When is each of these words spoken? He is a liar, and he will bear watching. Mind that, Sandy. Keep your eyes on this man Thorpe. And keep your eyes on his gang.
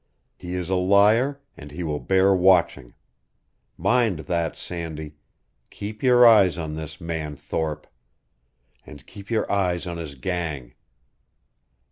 He 0.35 0.55
is 0.55 0.71
a 0.71 0.75
liar, 0.77 1.41
and 1.55 1.69
he 1.69 1.83
will 1.83 1.99
bear 1.99 2.33
watching. 2.33 2.95
Mind 3.77 4.17
that, 4.17 4.57
Sandy. 4.57 5.13
Keep 5.69 6.01
your 6.01 6.25
eyes 6.25 6.57
on 6.57 6.73
this 6.73 6.99
man 6.99 7.35
Thorpe. 7.35 7.85
And 8.83 9.05
keep 9.05 9.29
your 9.29 9.45
eyes 9.51 9.85
on 9.85 9.97
his 9.97 10.15
gang. 10.15 10.73